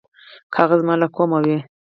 که 0.53 0.57
هغه 0.63 0.75
زما 0.81 0.93
له 1.01 1.07
قومه 1.15 1.39
وي. 1.45 1.57